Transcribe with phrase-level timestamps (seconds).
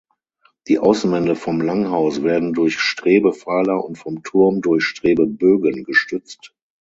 [0.67, 6.55] Die Außenwände vom Langhaus werden durch Strebepfeiler und vom Turm durch Strebebögen gestützt.